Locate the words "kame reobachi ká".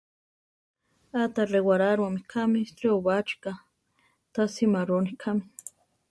2.31-3.51